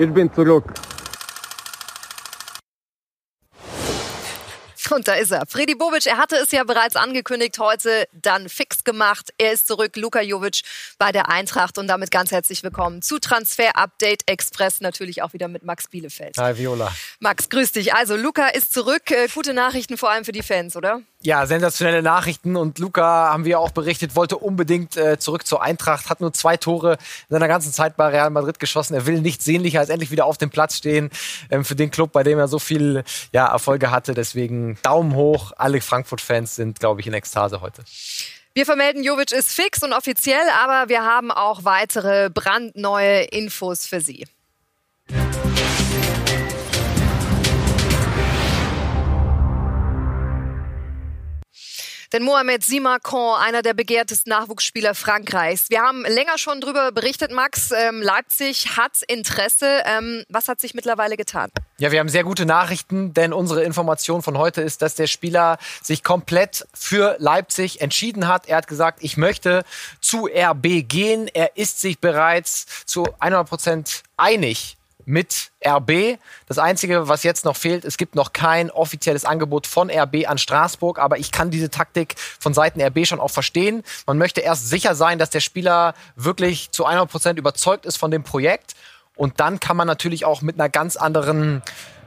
[0.00, 0.64] Ich bin zurück.
[4.90, 5.44] Und da ist er.
[5.46, 9.30] Freddy Bobic, er hatte es ja bereits angekündigt, heute dann fix gemacht.
[9.36, 10.62] Er ist zurück, Luka Jovic
[10.98, 15.48] bei der Eintracht und damit ganz herzlich willkommen zu Transfer Update Express, natürlich auch wieder
[15.48, 16.38] mit Max Bielefeld.
[16.38, 16.90] Hi Viola.
[17.20, 17.94] Max, grüß dich.
[17.94, 19.10] Also Luka ist zurück.
[19.10, 21.02] Äh, gute Nachrichten vor allem für die Fans, oder?
[21.22, 22.56] Ja, sensationelle Nachrichten.
[22.56, 26.56] Und Luca, haben wir auch berichtet, wollte unbedingt äh, zurück zur Eintracht, hat nur zwei
[26.56, 28.94] Tore in seiner ganzen Zeit bei Real Madrid geschossen.
[28.94, 31.10] Er will nicht sehnlicher als endlich wieder auf dem Platz stehen
[31.50, 34.14] ähm, für den Club, bei dem er so viel ja, Erfolge hatte.
[34.14, 35.52] Deswegen Daumen hoch.
[35.58, 37.84] Alle Frankfurt-Fans sind, glaube ich, in Ekstase heute.
[38.54, 44.00] Wir vermelden, Jovic ist fix und offiziell, aber wir haben auch weitere brandneue Infos für
[44.00, 44.26] Sie.
[52.12, 55.70] Denn Mohamed Simakon, einer der begehrtesten Nachwuchsspieler Frankreichs.
[55.70, 57.70] Wir haben länger schon darüber berichtet, Max.
[57.70, 59.82] Ähm, Leipzig hat Interesse.
[59.84, 61.50] Ähm, was hat sich mittlerweile getan?
[61.78, 65.58] Ja, wir haben sehr gute Nachrichten, denn unsere Information von heute ist, dass der Spieler
[65.82, 68.48] sich komplett für Leipzig entschieden hat.
[68.48, 69.62] Er hat gesagt, ich möchte
[70.00, 71.28] zu RB gehen.
[71.32, 74.76] Er ist sich bereits zu 100 Prozent einig
[75.10, 76.18] mit RB.
[76.46, 80.38] Das Einzige, was jetzt noch fehlt, es gibt noch kein offizielles Angebot von RB an
[80.38, 83.82] Straßburg, aber ich kann diese Taktik von Seiten RB schon auch verstehen.
[84.06, 88.10] Man möchte erst sicher sein, dass der Spieler wirklich zu 100 Prozent überzeugt ist von
[88.10, 88.74] dem Projekt.
[89.16, 91.62] Und dann kann man natürlich auch mit einer ganz anderen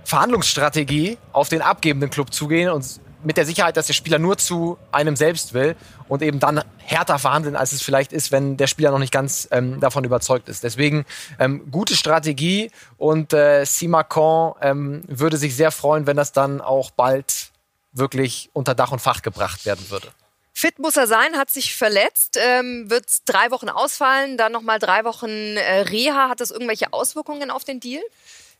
[0.05, 4.77] Verhandlungsstrategie auf den abgebenden Club zugehen und mit der Sicherheit, dass der Spieler nur zu
[4.91, 5.75] einem selbst will
[6.07, 9.47] und eben dann härter verhandeln, als es vielleicht ist, wenn der Spieler noch nicht ganz
[9.51, 10.63] ähm, davon überzeugt ist.
[10.63, 11.05] Deswegen
[11.39, 16.91] ähm, gute Strategie und äh, Simakon ähm, würde sich sehr freuen, wenn das dann auch
[16.91, 17.51] bald
[17.93, 20.09] wirklich unter Dach und Fach gebracht werden würde.
[20.55, 25.03] Fit muss er sein, hat sich verletzt, ähm, wird drei Wochen ausfallen, dann nochmal drei
[25.03, 26.29] Wochen äh, Reha.
[26.29, 28.03] Hat das irgendwelche Auswirkungen auf den Deal?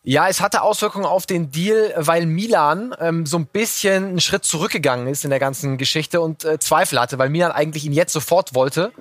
[0.06, 4.44] Ja, es hatte Auswirkungen auf den Deal, weil Milan ähm, so ein bisschen einen Schritt
[4.44, 8.12] zurückgegangen ist in der ganzen Geschichte und äh, Zweifel hatte, weil Milan eigentlich ihn jetzt
[8.12, 8.92] sofort wollte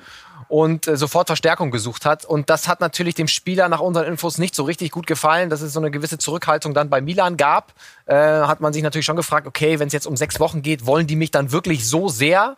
[0.47, 2.25] und äh, sofort Verstärkung gesucht hat.
[2.25, 5.61] Und das hat natürlich dem Spieler nach unseren Infos nicht so richtig gut gefallen, dass
[5.61, 7.73] es so eine gewisse Zurückhaltung dann bei Milan gab.
[8.07, 10.87] Äh, hat man sich natürlich schon gefragt, okay, wenn es jetzt um sechs Wochen geht,
[10.87, 12.57] wollen die mich dann wirklich so sehr?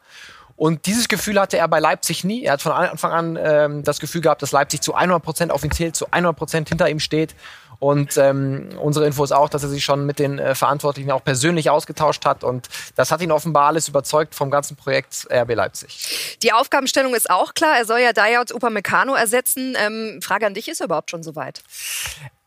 [0.56, 2.44] Und dieses Gefühl hatte er bei Leipzig nie.
[2.44, 5.92] Er hat von Anfang an ähm, das Gefühl gehabt, dass Leipzig zu 100 Prozent offiziell
[5.92, 7.34] zu 100 Prozent hinter ihm steht.
[7.78, 11.24] Und ähm, unsere Info ist auch, dass er sich schon mit den äh, Verantwortlichen auch
[11.24, 12.44] persönlich ausgetauscht hat.
[12.44, 16.38] Und das hat ihn offenbar alles überzeugt vom ganzen Projekt RB Leipzig.
[16.42, 17.76] Die Aufgabenstellung ist auch klar.
[17.76, 19.76] Er soll ja Dayot Upamecano ersetzen.
[19.78, 21.62] Ähm, Frage an dich, ist er überhaupt schon soweit?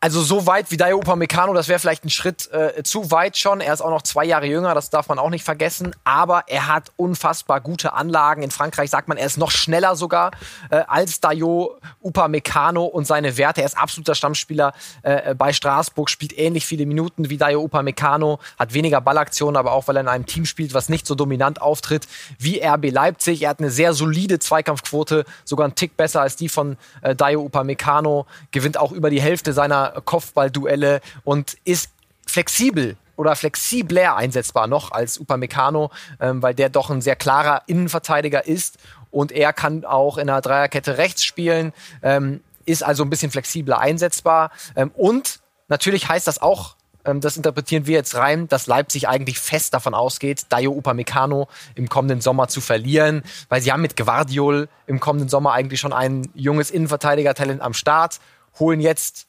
[0.00, 3.60] Also so weit wie Dayo Upamecano, das wäre vielleicht ein Schritt äh, zu weit schon.
[3.60, 5.90] Er ist auch noch zwei Jahre jünger, das darf man auch nicht vergessen.
[6.04, 8.44] Aber er hat unfassbar gute Anlagen.
[8.44, 10.30] In Frankreich sagt man, er ist noch schneller sogar
[10.70, 13.62] äh, als Dayo Upamecano und seine Werte.
[13.62, 14.72] Er ist absoluter Stammspieler
[15.02, 19.88] äh, bei Straßburg, spielt ähnlich viele Minuten wie Dayo Upamecano, hat weniger Ballaktionen, aber auch
[19.88, 22.06] weil er in einem Team spielt, was nicht so dominant auftritt
[22.38, 23.42] wie RB Leipzig.
[23.42, 27.42] Er hat eine sehr solide Zweikampfquote, sogar einen Tick besser als die von äh, Dayo
[27.42, 31.90] Upamecano, gewinnt auch über die Hälfte seiner Kopfballduelle und ist
[32.26, 35.90] flexibel oder flexibler einsetzbar noch als Upamecano,
[36.20, 38.78] ähm, weil der doch ein sehr klarer Innenverteidiger ist
[39.10, 41.72] und er kann auch in der Dreierkette rechts spielen,
[42.02, 44.50] ähm, ist also ein bisschen flexibler einsetzbar.
[44.76, 49.38] Ähm, und natürlich heißt das auch ähm, das interpretieren wir jetzt rein, dass Leipzig eigentlich
[49.38, 54.68] fest davon ausgeht, Dayo Upamecano im kommenden Sommer zu verlieren, weil sie haben mit Guardiol
[54.86, 58.20] im kommenden Sommer eigentlich schon ein junges Innenverteidiger-Talent am Start,
[58.58, 59.26] holen jetzt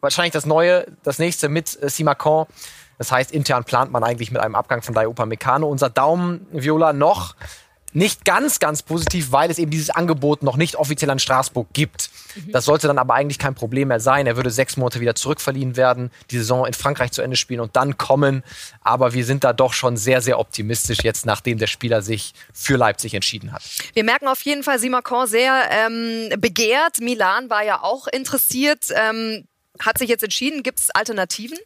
[0.00, 2.46] wahrscheinlich das neue, das nächste mit äh, Simacon.
[2.98, 5.66] Das heißt, intern plant man eigentlich mit einem Abgang von Dayupa Meccano.
[5.68, 7.34] Unser Daumen, Viola, noch
[7.92, 12.10] nicht ganz, ganz positiv, weil es eben dieses Angebot noch nicht offiziell an Straßburg gibt.
[12.34, 12.52] Mhm.
[12.52, 14.26] Das sollte dann aber eigentlich kein Problem mehr sein.
[14.26, 17.76] Er würde sechs Monate wieder zurückverliehen werden, die Saison in Frankreich zu Ende spielen und
[17.76, 18.44] dann kommen.
[18.82, 22.76] Aber wir sind da doch schon sehr, sehr optimistisch jetzt, nachdem der Spieler sich für
[22.76, 23.62] Leipzig entschieden hat.
[23.94, 27.00] Wir merken auf jeden Fall Simacon sehr ähm, begehrt.
[27.00, 28.86] Milan war ja auch interessiert.
[28.94, 29.46] Ähm,
[29.78, 30.62] hat sich jetzt entschieden.
[30.62, 31.58] Gibt es Alternativen?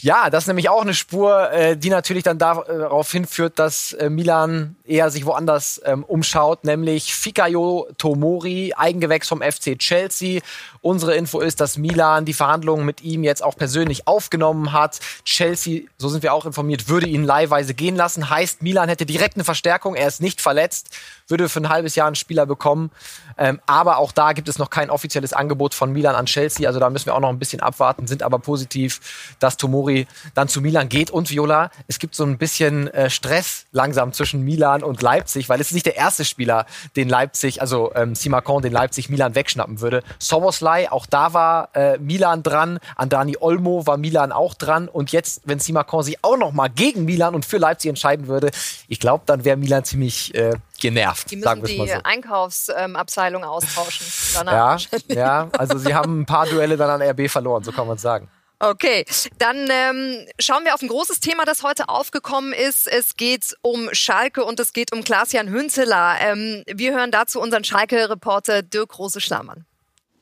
[0.00, 4.10] Ja, das ist nämlich auch eine Spur, äh, die natürlich dann darauf hinführt, dass äh,
[4.10, 10.40] Milan eher sich woanders ähm, umschaut, nämlich Fikayo Tomori, Eigengewächs vom FC Chelsea.
[10.80, 15.00] Unsere Info ist, dass Milan die Verhandlungen mit ihm jetzt auch persönlich aufgenommen hat.
[15.24, 18.30] Chelsea, so sind wir auch informiert, würde ihn leihweise gehen lassen.
[18.30, 19.94] Heißt, Milan hätte direkt eine Verstärkung.
[19.94, 20.90] Er ist nicht verletzt,
[21.26, 22.90] würde für ein halbes Jahr einen Spieler bekommen.
[23.36, 26.66] Ähm, aber auch da gibt es noch kein offizielles Angebot von Milan an Chelsea.
[26.66, 30.48] Also da müssen wir auch noch ein bisschen abwarten, sind aber positiv, dass Tomori dann
[30.48, 31.10] zu Milan geht.
[31.10, 35.60] Und Viola, es gibt so ein bisschen äh, Stress langsam zwischen Milan und Leipzig, weil
[35.60, 36.66] es ist nicht der erste Spieler,
[36.96, 40.02] den Leipzig, also ähm, Simakon, den Leipzig Milan wegschnappen würde.
[40.18, 44.88] Soboslai Soboschlei, auch da war äh, Milan dran, an Dani Olmo war Milan auch dran
[44.88, 48.50] und jetzt, wenn Simakon sich auch noch mal gegen Milan und für Leipzig entscheiden würde,
[48.88, 51.30] ich glaube, dann wäre Milan ziemlich äh, genervt.
[51.30, 52.00] Die müssen die so.
[52.04, 54.06] Einkaufsabteilung ähm, austauschen.
[54.46, 54.76] Ja,
[55.08, 58.28] ja, also sie haben ein paar Duelle dann an RB verloren, so kann man sagen.
[58.60, 59.04] Okay,
[59.38, 62.88] dann ähm, schauen wir auf ein großes Thema, das heute aufgekommen ist.
[62.88, 66.16] Es geht um Schalke und es geht um Klaas-Jan Hünteler.
[66.20, 69.64] Ähm, wir hören dazu unseren Schalke-Reporter Dirk Rose-Schlamann.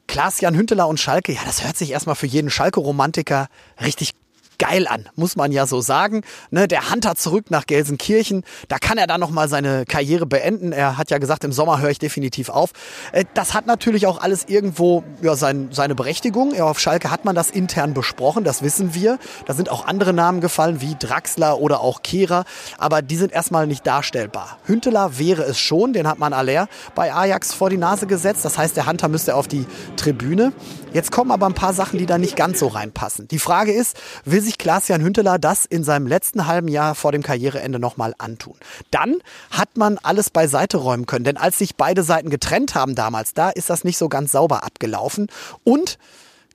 [0.06, 3.48] Klaas-Jan Hünteler und Schalke, ja, das hört sich erstmal für jeden Schalke-Romantiker
[3.80, 4.12] richtig
[4.58, 6.22] geil an, muss man ja so sagen.
[6.50, 10.72] Ne, der Hunter zurück nach Gelsenkirchen, da kann er dann nochmal seine Karriere beenden.
[10.72, 12.70] Er hat ja gesagt, im Sommer höre ich definitiv auf.
[13.12, 16.54] Äh, das hat natürlich auch alles irgendwo ja, sein, seine Berechtigung.
[16.54, 19.18] Ja, auf Schalke hat man das intern besprochen, das wissen wir.
[19.46, 22.44] Da sind auch andere Namen gefallen, wie Draxler oder auch Kehrer,
[22.78, 24.58] aber die sind erstmal nicht darstellbar.
[24.66, 28.44] Hünteler wäre es schon, den hat man aller bei Ajax vor die Nase gesetzt.
[28.44, 29.66] Das heißt, der Hunter müsste auf die
[29.96, 30.52] Tribüne.
[30.92, 33.28] Jetzt kommen aber ein paar Sachen, die da nicht ganz so reinpassen.
[33.28, 37.22] Die Frage ist, will sich Klaas-Jan Hünteler das in seinem letzten halben Jahr vor dem
[37.22, 38.54] Karriereende nochmal antun?
[38.90, 39.16] Dann
[39.50, 43.50] hat man alles beiseite räumen können, denn als sich beide Seiten getrennt haben damals, da
[43.50, 45.28] ist das nicht so ganz sauber abgelaufen.
[45.64, 45.98] Und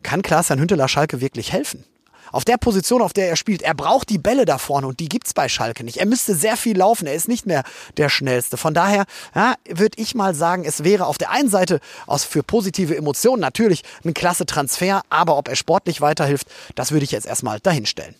[0.03, 1.83] kann Klaas-Jan Hünteler Schalke wirklich helfen?
[2.31, 5.09] Auf der Position, auf der er spielt, er braucht die Bälle da vorne und die
[5.09, 5.97] gibt's bei Schalke nicht.
[5.97, 7.63] Er müsste sehr viel laufen, er ist nicht mehr
[7.97, 8.57] der schnellste.
[8.57, 12.43] Von daher ja, würde ich mal sagen, es wäre auf der einen Seite aus für
[12.43, 17.27] positive Emotionen natürlich ein klasse Transfer, aber ob er sportlich weiterhilft, das würde ich jetzt
[17.27, 18.15] erstmal dahinstellen.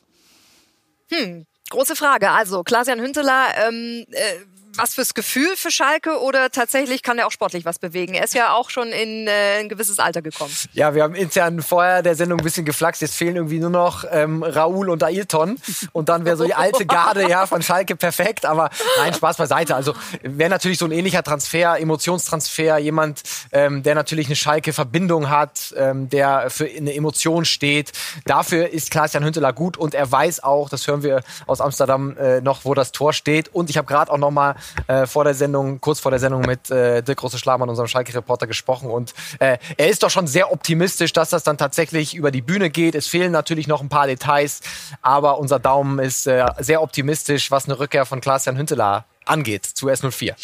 [1.10, 2.32] Hm, große Frage.
[2.32, 4.36] Also Klaas-Jan Hünteler ähm, äh,
[4.78, 8.14] was fürs Gefühl für Schalke oder tatsächlich kann er auch sportlich was bewegen?
[8.14, 10.54] Er ist ja auch schon in äh, ein gewisses Alter gekommen.
[10.74, 13.02] Ja, wir haben intern vorher der Sendung ein bisschen geflaxt.
[13.02, 15.58] Jetzt fehlen irgendwie nur noch ähm, Raoul und Ailton.
[15.92, 18.46] Und dann wäre so die alte Garde ja von Schalke perfekt.
[18.46, 19.76] Aber nein, Spaß beiseite.
[19.76, 23.22] Also wäre natürlich so ein ähnlicher Transfer, Emotionstransfer, jemand,
[23.52, 27.92] ähm, der natürlich eine Schalke-Verbindung hat, ähm, der für eine Emotion steht.
[28.26, 32.42] Dafür ist Klaas-Jan Hünteler gut und er weiß auch, das hören wir aus Amsterdam äh,
[32.42, 33.54] noch, wo das Tor steht.
[33.54, 34.56] Und ich habe gerade auch noch mal
[34.88, 38.48] äh, vor der Sendung, kurz vor der Sendung mit äh, Dirk Große Schlamann, unserem Schalke-Reporter,
[38.48, 38.90] gesprochen.
[38.90, 42.70] Und äh, er ist doch schon sehr optimistisch, dass das dann tatsächlich über die Bühne
[42.70, 42.96] geht.
[42.96, 44.62] Es fehlen natürlich noch ein paar Details,
[45.02, 49.88] aber unser Daumen ist äh, sehr optimistisch, was eine Rückkehr von Klaas-Jan Hünteler angeht zu
[49.88, 50.36] S04.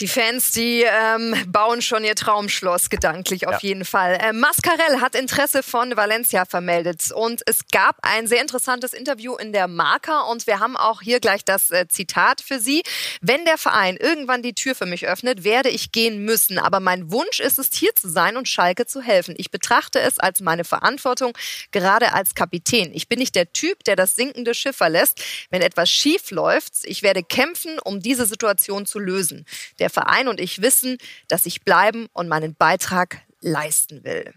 [0.00, 3.68] Die Fans, die ähm, bauen schon ihr Traumschloss gedanklich auf ja.
[3.68, 4.18] jeden Fall.
[4.20, 9.52] Äh, Mascarell hat Interesse von Valencia vermeldet und es gab ein sehr interessantes Interview in
[9.52, 12.82] der Marca und wir haben auch hier gleich das äh, Zitat für Sie.
[13.22, 17.10] Wenn der Verein irgendwann die Tür für mich öffnet, werde ich gehen müssen, aber mein
[17.10, 19.34] Wunsch ist es, hier zu sein und Schalke zu helfen.
[19.38, 21.32] Ich betrachte es als meine Verantwortung,
[21.70, 22.90] gerade als Kapitän.
[22.92, 25.22] Ich bin nicht der Typ, der das sinkende Schiff verlässt.
[25.48, 29.46] Wenn etwas schief läuft, ich werde kämpfen, um diese Situation zu lösen.
[29.78, 34.32] Der Verein und ich wissen, dass ich bleiben und meinen Beitrag leisten will.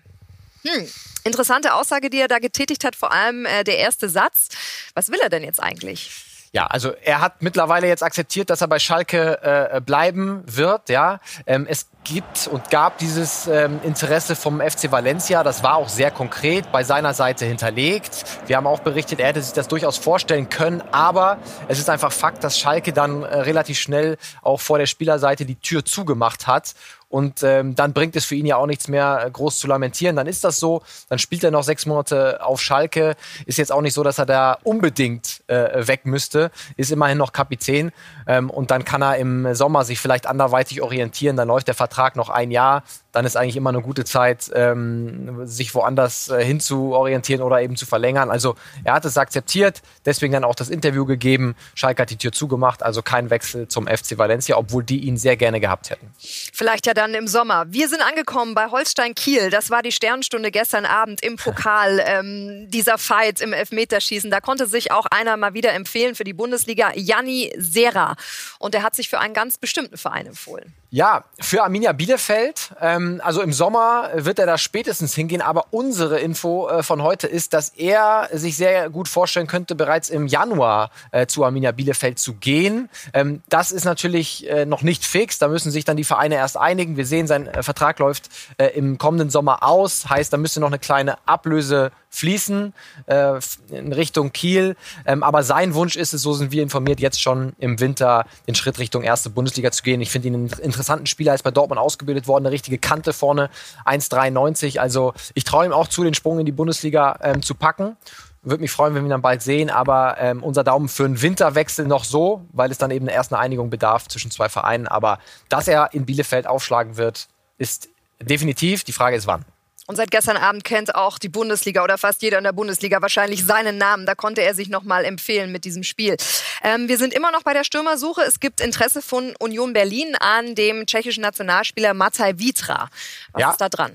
[0.64, 0.88] Hm.
[1.24, 4.50] Interessante Aussage, die er da getätigt hat, vor allem äh, der erste Satz.
[4.94, 6.29] Was will er denn jetzt eigentlich?
[6.52, 10.90] Ja, also er hat mittlerweile jetzt akzeptiert, dass er bei Schalke äh, bleiben wird.
[10.90, 15.44] Ja, ähm, es gibt und gab dieses ähm, Interesse vom FC Valencia.
[15.44, 18.26] Das war auch sehr konkret bei seiner Seite hinterlegt.
[18.48, 20.82] Wir haben auch berichtet, er hätte sich das durchaus vorstellen können.
[20.92, 21.38] Aber
[21.68, 25.56] es ist einfach Fakt, dass Schalke dann äh, relativ schnell auch vor der Spielerseite die
[25.56, 26.74] Tür zugemacht hat
[27.10, 30.16] und ähm, dann bringt es für ihn ja auch nichts mehr äh, groß zu lamentieren.
[30.16, 30.84] Dann ist das so.
[31.10, 33.16] Dann spielt er noch sechs Monate auf Schalke.
[33.48, 36.52] Ist jetzt auch nicht so, dass er da unbedingt äh, weg müsste.
[36.78, 37.92] Ist immerhin noch Kapitän.
[38.28, 41.36] Ähm, und dann kann er im Sommer sich vielleicht anderweitig orientieren.
[41.36, 42.84] Dann läuft der Vertrag noch ein Jahr
[43.20, 47.62] dann ist eigentlich immer eine gute Zeit, ähm, sich woanders äh, hin zu orientieren oder
[47.62, 48.32] eben zu verlängern.
[48.32, 51.58] Also er hat es akzeptiert, deswegen dann auch das Interview gegeben.
[51.76, 55.36] Schalke hat die Tür zugemacht, also kein Wechsel zum FC Valencia, obwohl die ihn sehr
[55.36, 56.14] gerne gehabt hätten.
[56.18, 57.66] Vielleicht ja dann im Sommer.
[57.68, 59.50] Wir sind angekommen bei Holstein Kiel.
[59.50, 62.02] Das war die Sternstunde gestern Abend im Pokal.
[62.06, 64.32] ähm, dieser Fight im Elfmeterschießen.
[64.32, 68.16] Da konnte sich auch einer mal wieder empfehlen für die Bundesliga, Janni Serra.
[68.60, 70.74] Und er hat sich für einen ganz bestimmten Verein empfohlen.
[70.92, 72.72] Ja, für Arminia Bielefeld.
[72.82, 75.42] Ähm, also im Sommer wird er da spätestens hingehen.
[75.42, 80.10] Aber unsere Info äh, von heute ist, dass er sich sehr gut vorstellen könnte, bereits
[80.10, 82.90] im Januar äh, zu Arminia Bielefeld zu gehen.
[83.14, 85.40] Ähm, das ist natürlich äh, noch nicht fix.
[85.40, 86.98] Da müssen sich dann die Vereine erst einigen.
[86.98, 90.10] Wir sehen, sein äh, Vertrag läuft äh, im kommenden Sommer aus.
[90.10, 92.74] Heißt, da müsste noch eine kleine Ablöse fließen
[93.06, 93.40] äh,
[93.70, 94.76] in Richtung Kiel.
[95.06, 98.56] Ähm, aber sein Wunsch ist es, so sind wir informiert, jetzt schon im Winter den
[98.56, 100.02] Schritt Richtung erste Bundesliga zu gehen.
[100.02, 103.52] Ich finde ihn einen interessanten Spieler, ist bei Dortmund ausgebildet worden, eine richtige Kante vorne,
[103.86, 104.80] 1,93.
[104.80, 107.98] Also ich traue ihm auch zu, den Sprung in die Bundesliga ähm, zu packen.
[108.42, 111.22] Würde mich freuen, wenn wir ihn dann bald sehen, aber ähm, unser Daumen für einen
[111.22, 114.88] Winterwechsel noch so, weil es dann eben erst eine Einigung bedarf zwischen zwei Vereinen.
[114.88, 115.20] Aber
[115.50, 117.28] dass er in Bielefeld aufschlagen wird,
[117.60, 118.84] ist definitiv.
[118.84, 119.46] Die Frage ist wann.
[119.90, 123.44] Und seit gestern Abend kennt auch die Bundesliga oder fast jeder in der Bundesliga wahrscheinlich
[123.44, 124.06] seinen Namen.
[124.06, 126.16] Da konnte er sich nochmal empfehlen mit diesem Spiel.
[126.64, 128.22] Ähm, wir sind immer noch bei der Stürmersuche.
[128.22, 132.90] Es gibt Interesse von Union Berlin an dem tschechischen Nationalspieler Mataj Vitra.
[133.32, 133.50] Was ja.
[133.50, 133.94] ist da dran?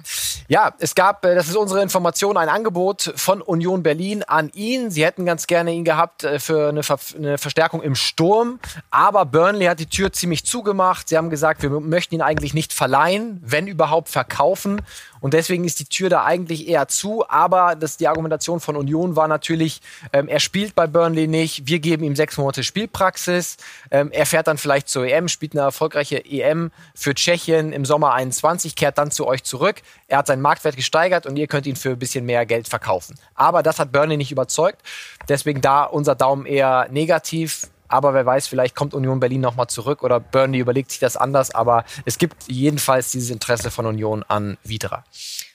[0.48, 4.90] Ja, es gab, äh, das ist unsere Information, ein Angebot von Union Berlin an ihn.
[4.90, 8.58] Sie hätten ganz gerne ihn gehabt äh, für eine, Ver eine Verstärkung im Sturm.
[8.90, 11.08] Aber Burnley hat die Tür ziemlich zugemacht.
[11.08, 14.82] Sie haben gesagt, wir möchten ihn eigentlich nicht verleihen, wenn überhaupt verkaufen.
[15.24, 17.26] Und deswegen ist die Tür da eigentlich eher zu.
[17.30, 19.80] Aber das, die Argumentation von Union war natürlich,
[20.12, 21.66] ähm, er spielt bei Burnley nicht.
[21.66, 23.56] Wir geben ihm sechs Monate Spielpraxis.
[23.90, 28.12] Ähm, er fährt dann vielleicht zur EM, spielt eine erfolgreiche EM für Tschechien im Sommer
[28.12, 29.76] 21, kehrt dann zu euch zurück.
[30.08, 33.18] Er hat seinen Marktwert gesteigert und ihr könnt ihn für ein bisschen mehr Geld verkaufen.
[33.34, 34.82] Aber das hat Burnley nicht überzeugt.
[35.30, 37.70] Deswegen da unser Daumen eher negativ.
[37.94, 41.54] Aber wer weiß, vielleicht kommt Union Berlin nochmal zurück oder Burnley überlegt sich das anders.
[41.54, 45.04] Aber es gibt jedenfalls dieses Interesse von Union an Vidra.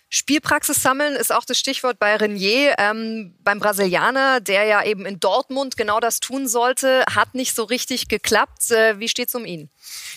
[0.09, 2.75] Spielpraxis sammeln ist auch das Stichwort bei Renier.
[2.79, 7.63] Ähm, beim Brasilianer, der ja eben in Dortmund genau das tun sollte, hat nicht so
[7.65, 8.71] richtig geklappt.
[8.71, 9.69] Äh, wie steht's um ihn?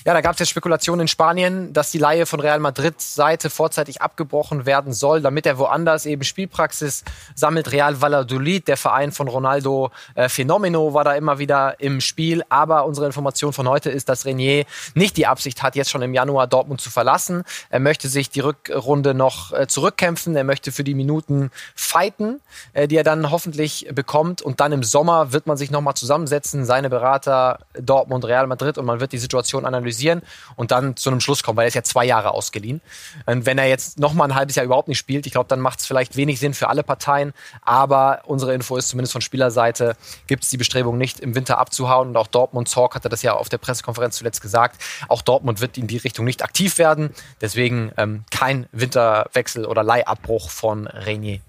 [0.04, 3.50] Ja, da gab es ja Spekulationen in Spanien, dass die Laie von Real Madrid Seite
[3.50, 7.04] vorzeitig abgebrochen werden soll, damit er woanders eben Spielpraxis
[7.36, 7.70] sammelt.
[7.70, 12.42] Real Valladolid, der Verein von Ronaldo äh, Fenomeno, war da immer wieder im Spiel.
[12.48, 14.64] Aber unsere Information von heute ist, dass Renier
[14.94, 17.44] nicht die Absicht hat, jetzt schon im Januar Dortmund zu verlassen.
[17.70, 20.34] Er möchte sich die Rückrunde noch äh, zurückkämpfen.
[20.34, 22.40] Er möchte für die Minuten fighten,
[22.72, 24.42] äh, die er dann hoffentlich bekommt.
[24.42, 28.84] Und dann im Sommer wird man sich nochmal zusammensetzen, seine Berater Dortmund, Real Madrid, und
[28.84, 30.22] man wird die Situation analysieren analysieren
[30.56, 32.80] und dann zu einem Schluss kommen, weil er ist ja zwei Jahre ausgeliehen.
[33.26, 35.60] Und wenn er jetzt noch mal ein halbes Jahr überhaupt nicht spielt, ich glaube, dann
[35.60, 37.32] macht es vielleicht wenig Sinn für alle Parteien.
[37.62, 42.08] Aber unsere Info ist zumindest von Spielerseite, gibt es die Bestrebung nicht, im Winter abzuhauen.
[42.08, 45.78] Und auch Dortmund, Zorc hatte das ja auf der Pressekonferenz zuletzt gesagt, auch Dortmund wird
[45.78, 47.10] in die Richtung nicht aktiv werden.
[47.40, 51.40] Deswegen ähm, kein Winterwechsel oder Leihabbruch von Renier.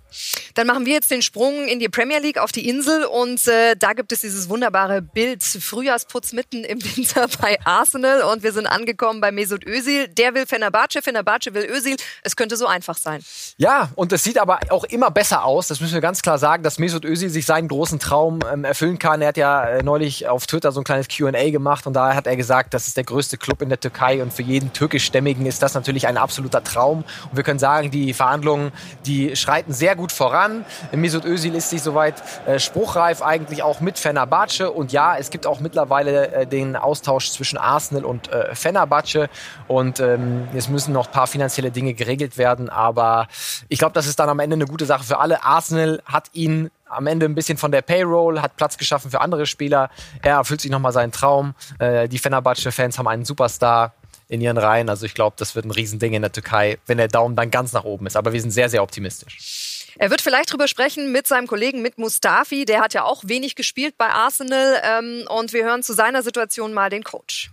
[0.53, 3.75] Dann machen wir jetzt den Sprung in die Premier League auf die Insel und äh,
[3.77, 8.67] da gibt es dieses wunderbare Bild Frühjahrsputz mitten im Winter bei Arsenal und wir sind
[8.67, 10.07] angekommen bei Mesut Özil.
[10.09, 11.95] Der will Fenerbahce, Fenerbahce will Özil.
[12.23, 13.23] Es könnte so einfach sein.
[13.57, 15.67] Ja, und es sieht aber auch immer besser aus.
[15.67, 18.99] Das müssen wir ganz klar sagen, dass Mesut Özil sich seinen großen Traum ähm, erfüllen
[18.99, 19.21] kann.
[19.21, 22.27] Er hat ja äh, neulich auf Twitter so ein kleines Q&A gemacht und da hat
[22.27, 25.61] er gesagt, das ist der größte Club in der Türkei und für jeden türkischstämmigen ist
[25.61, 27.03] das natürlich ein absoluter Traum.
[27.29, 28.71] Und wir können sagen, die Verhandlungen,
[29.05, 30.65] die schreiten sehr gut gut voran.
[30.91, 34.69] Mesut Özil ist sich soweit äh, spruchreif eigentlich auch mit Fenerbahce.
[34.69, 39.29] Und ja, es gibt auch mittlerweile äh, den Austausch zwischen Arsenal und äh, Fenerbahce.
[39.69, 42.67] Und ähm, es müssen noch ein paar finanzielle Dinge geregelt werden.
[42.67, 43.29] Aber
[43.69, 45.45] ich glaube, das ist dann am Ende eine gute Sache für alle.
[45.45, 49.45] Arsenal hat ihn am Ende ein bisschen von der Payroll, hat Platz geschaffen für andere
[49.45, 49.89] Spieler.
[50.21, 51.55] Er erfüllt sich nochmal seinen Traum.
[51.79, 53.93] Äh, die Fenerbahce-Fans haben einen Superstar
[54.27, 54.89] in ihren Reihen.
[54.89, 57.71] Also ich glaube, das wird ein Riesending in der Türkei, wenn der Daumen dann ganz
[57.71, 58.17] nach oben ist.
[58.17, 59.82] Aber wir sind sehr, sehr optimistisch.
[59.97, 62.65] Er wird vielleicht drüber sprechen mit seinem Kollegen, mit Mustafi.
[62.65, 64.81] Der hat ja auch wenig gespielt bei Arsenal.
[64.83, 67.51] Ähm, und wir hören zu seiner Situation mal den Coach.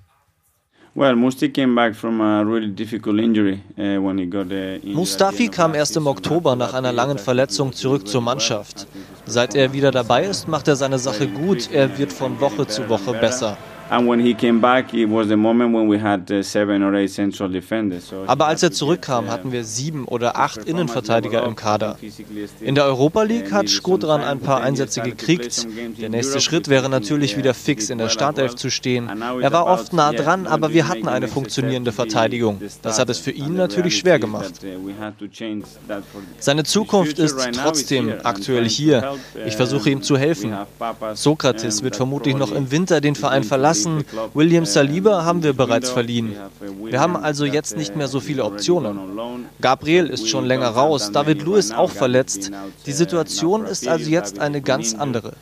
[0.97, 1.15] Uh,
[4.83, 8.89] Mustafi kam erst im Oktober nach einer langen Verletzung zurück zur Mannschaft.
[9.25, 11.71] Seit er wieder dabei ist, macht er seine Sache gut.
[11.71, 13.57] Er wird von Woche zu Woche besser.
[18.27, 21.99] Aber als er zurückkam, hatten wir sieben oder acht Innenverteidiger im Kader.
[22.61, 25.67] In der Europa League hat Skodran ein paar Einsätze gekriegt.
[26.01, 29.11] Der nächste Schritt wäre natürlich wieder fix in der Startelf zu stehen.
[29.41, 32.61] Er war oft nah dran, aber wir hatten eine funktionierende Verteidigung.
[32.83, 34.53] Das hat es für ihn natürlich schwer gemacht.
[36.39, 39.17] Seine Zukunft ist trotzdem aktuell hier.
[39.47, 40.55] Ich versuche ihm zu helfen.
[41.15, 44.05] Sokrates wird vermutlich noch im Winter den Verein verlassen lassen.
[44.35, 46.37] William Saliba haben wir bereits verliehen.
[46.85, 48.99] Wir haben also jetzt nicht mehr so viele Optionen.
[49.61, 52.51] Gabriel ist schon länger raus, David Lewis auch verletzt.
[52.87, 55.35] Die Situation ist also jetzt eine ganz andere.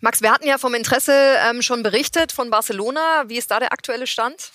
[0.00, 1.12] Max, wir hatten ja vom Interesse
[1.50, 3.24] ähm, schon berichtet von Barcelona.
[3.26, 4.50] Wie ist da der aktuelle Stand?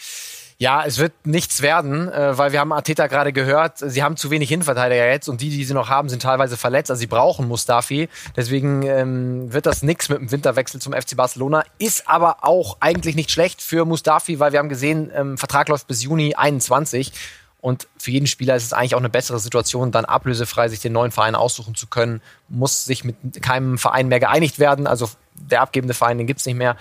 [0.63, 4.31] Ja, es wird nichts werden, äh, weil wir haben Arteta gerade gehört, sie haben zu
[4.31, 6.89] wenig Innenverteidiger jetzt und die, die sie noch haben, sind teilweise verletzt.
[6.89, 8.07] Also sie brauchen Mustafi.
[8.37, 11.65] Deswegen ähm, wird das nichts mit dem Winterwechsel zum FC Barcelona.
[11.79, 15.87] Ist aber auch eigentlich nicht schlecht für Mustafi, weil wir haben gesehen, ähm, Vertrag läuft
[15.87, 17.11] bis Juni 21.
[17.59, 20.93] Und für jeden Spieler ist es eigentlich auch eine bessere Situation, dann ablösefrei sich den
[20.93, 22.21] neuen Verein aussuchen zu können.
[22.47, 24.87] Muss sich mit keinem Verein mehr geeinigt werden.
[24.87, 26.77] Also der abgebende Verein, den es nicht mehr.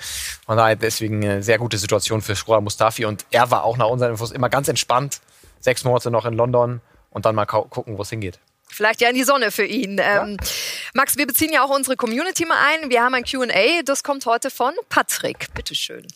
[0.47, 3.05] Von daher deswegen eine sehr gute Situation für Shura Mustafi.
[3.05, 5.21] Und er war auch nach unseren Infos immer ganz entspannt.
[5.61, 6.81] Sechs Monate noch in London
[7.11, 8.39] und dann mal gucken, wo es hingeht.
[8.69, 9.99] Vielleicht ja in die Sonne für ihn.
[9.99, 10.25] Ja.
[10.25, 10.39] Ähm,
[10.95, 12.91] Max, wir beziehen ja auch unsere Community mal ein.
[12.91, 15.53] Wir haben ein QA, das kommt heute von Patrick.
[15.55, 16.07] Bitteschön.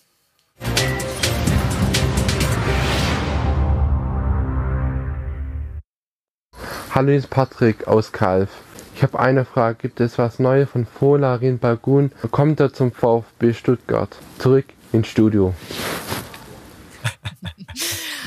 [6.94, 8.48] Hallo, hier ist Patrick aus Kalf.
[8.96, 9.76] Ich habe eine Frage.
[9.82, 12.10] Gibt es was Neues von Folarin Bagun?
[12.30, 14.16] Kommt er zum VfB Stuttgart?
[14.38, 15.54] Zurück ins Studio.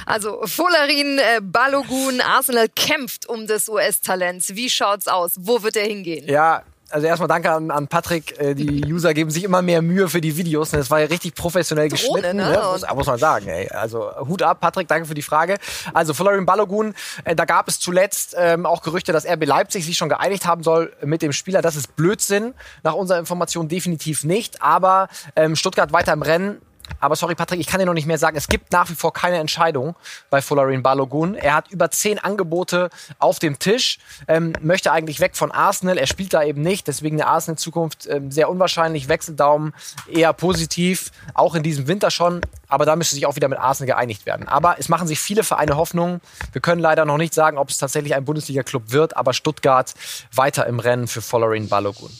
[0.05, 4.43] Also Folarin äh, Balogun, Arsenal kämpft um das US-Talent.
[4.55, 5.35] Wie schaut's aus?
[5.39, 6.27] Wo wird er hingehen?
[6.27, 8.39] Ja, also erstmal danke an, an Patrick.
[8.39, 10.71] Äh, die User geben sich immer mehr Mühe für die Videos.
[10.71, 12.37] Das war ja richtig professionell Drohne, geschnitten.
[12.37, 12.51] Ne?
[12.51, 12.61] Ne?
[12.71, 13.47] Muss, muss, man sagen.
[13.47, 13.69] Ey.
[13.69, 15.57] Also Hut ab, Patrick, danke für die Frage.
[15.93, 16.93] Also Florian Balogun,
[17.23, 20.63] äh, da gab es zuletzt ähm, auch Gerüchte, dass RB Leipzig sich schon geeinigt haben
[20.63, 21.61] soll mit dem Spieler.
[21.61, 22.53] Das ist Blödsinn.
[22.83, 24.61] Nach unserer Information definitiv nicht.
[24.61, 26.61] Aber ähm, Stuttgart weiter im Rennen.
[26.99, 28.37] Aber sorry, Patrick, ich kann dir noch nicht mehr sagen.
[28.37, 29.95] Es gibt nach wie vor keine Entscheidung
[30.29, 31.35] bei Folarin Balogun.
[31.35, 35.97] Er hat über zehn Angebote auf dem Tisch, ähm, möchte eigentlich weg von Arsenal.
[35.97, 39.07] Er spielt da eben nicht, deswegen eine Arsenal-Zukunft ähm, sehr unwahrscheinlich.
[39.07, 39.73] Wechseldaumen
[40.11, 42.41] eher positiv, auch in diesem Winter schon.
[42.67, 44.47] Aber da müsste sich auch wieder mit Arsenal geeinigt werden.
[44.47, 46.21] Aber es machen sich viele Vereine Hoffnung.
[46.51, 49.93] Wir können leider noch nicht sagen, ob es tatsächlich ein Bundesliga-Club wird, aber Stuttgart
[50.33, 52.11] weiter im Rennen für Folarin Balogun.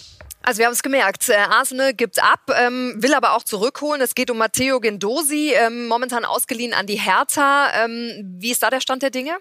[0.41, 4.01] Also wir haben es gemerkt, äh, Arsenal gibt ab, ähm, will aber auch zurückholen.
[4.01, 7.69] Es geht um Matteo Gendosi, ähm, momentan ausgeliehen an die Hertha.
[7.83, 9.37] Ähm, wie ist da der Stand der Dinge?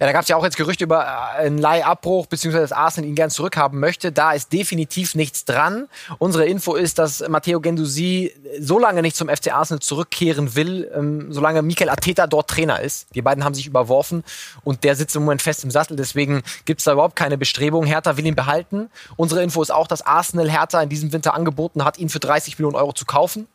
[0.00, 3.06] Ja, da gab es ja auch jetzt Gerüchte über äh, einen Leihabbruch, beziehungsweise dass Arsenal
[3.06, 4.12] ihn gern zurückhaben möchte.
[4.12, 5.88] Da ist definitiv nichts dran.
[6.18, 11.30] Unsere Info ist, dass Matteo Gendusi so lange nicht zum FC Arsenal zurückkehren will, ähm,
[11.30, 13.14] solange Mikel Arteta dort Trainer ist.
[13.14, 14.24] Die beiden haben sich überworfen
[14.64, 15.98] und der sitzt im Moment fest im Sattel.
[15.98, 17.84] Deswegen gibt es da überhaupt keine Bestrebung.
[17.84, 18.88] Hertha will ihn behalten.
[19.16, 22.58] Unsere Info ist auch, dass Arsenal Hertha in diesem Winter angeboten hat, ihn für 30
[22.58, 23.48] Millionen Euro zu kaufen.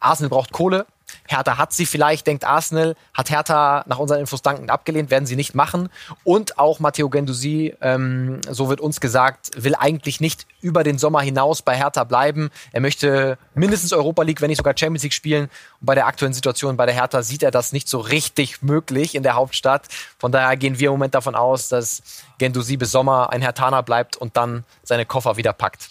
[0.00, 0.84] Arsenal braucht Kohle.
[1.32, 5.36] Hertha hat sie vielleicht, denkt Arsenal, hat Hertha nach unseren Infos dankend abgelehnt, werden sie
[5.36, 5.88] nicht machen.
[6.24, 11.20] Und auch Matteo Gendusi, ähm, so wird uns gesagt, will eigentlich nicht über den Sommer
[11.20, 12.50] hinaus bei Hertha bleiben.
[12.72, 15.44] Er möchte mindestens Europa League, wenn nicht sogar Champions League spielen.
[15.80, 19.14] Und bei der aktuellen Situation bei der Hertha sieht er das nicht so richtig möglich
[19.14, 19.88] in der Hauptstadt.
[20.18, 22.02] Von daher gehen wir im Moment davon aus, dass
[22.38, 25.88] Gendusi bis Sommer ein Hertaner bleibt und dann seine Koffer wieder packt.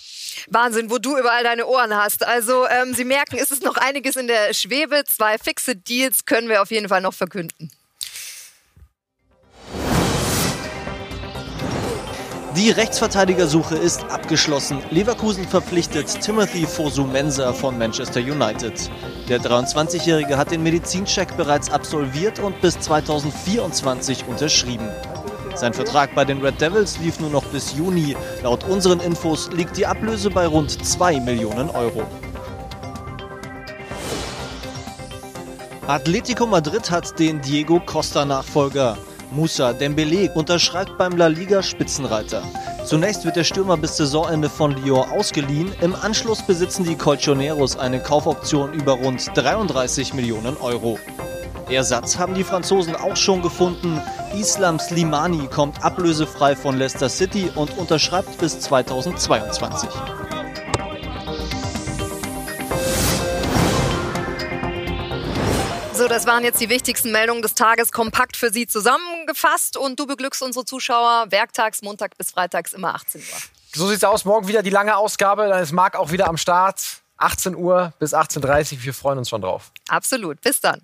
[0.49, 2.25] Wahnsinn, wo du überall deine Ohren hast.
[2.25, 5.03] Also ähm, Sie merken, es ist noch einiges in der Schwebe.
[5.05, 7.71] Zwei fixe Deals können wir auf jeden Fall noch verkünden.
[12.57, 14.83] Die Rechtsverteidigersuche ist abgeschlossen.
[14.89, 18.91] Leverkusen verpflichtet Timothy Fosu-Mensah von Manchester United.
[19.29, 24.89] Der 23-Jährige hat den Medizincheck bereits absolviert und bis 2024 unterschrieben.
[25.55, 28.15] Sein Vertrag bei den Red Devils lief nur noch bis Juni.
[28.43, 32.03] Laut unseren Infos liegt die Ablöse bei rund 2 Millionen Euro.
[35.87, 38.97] Atletico Madrid hat den Diego Costa-Nachfolger.
[39.31, 42.43] Musa Dembele unterschreibt beim La Liga Spitzenreiter.
[42.85, 45.71] Zunächst wird der Stürmer bis Saisonende von Lyon ausgeliehen.
[45.81, 50.97] Im Anschluss besitzen die Colchoneros eine Kaufoption über rund 33 Millionen Euro.
[51.71, 54.01] Ersatz haben die Franzosen auch schon gefunden.
[54.33, 59.89] Islam Slimani kommt ablösefrei von Leicester City und unterschreibt bis 2022.
[65.93, 70.07] So, das waren jetzt die wichtigsten Meldungen des Tages kompakt für Sie zusammengefasst und du
[70.07, 73.37] beglückst unsere Zuschauer werktags, Montag bis Freitags immer 18 Uhr.
[73.73, 74.25] So sieht's aus.
[74.25, 75.47] Morgen wieder die lange Ausgabe.
[75.47, 77.01] Dann ist Marc auch wieder am Start.
[77.17, 78.83] 18 Uhr bis 18.30 Uhr.
[78.83, 79.71] Wir freuen uns schon drauf.
[79.87, 80.41] Absolut.
[80.41, 80.81] Bis dann.